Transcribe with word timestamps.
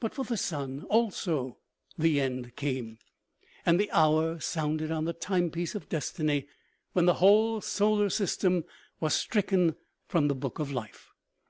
But 0.00 0.14
for 0.14 0.24
the 0.26 0.42
sun 0.78 0.86
also 0.88 1.58
the 1.98 2.22
end 2.22 2.56
came, 2.56 2.96
and 3.66 3.78
the 3.78 3.90
hour 3.90 4.40
sounded 4.40 4.90
on 4.90 5.04
the 5.04 5.12
timepiece 5.12 5.74
of 5.74 5.90
destiny 5.90 6.46
when 6.94 7.04
the 7.04 7.12
whole 7.20 7.60
solar 7.60 8.08
system 8.08 8.64
was 8.98 9.12
stricken 9.12 9.76
from 10.06 10.28
the 10.28 10.34
book 10.34 10.58
of 10.58 10.72
life. 10.72 11.10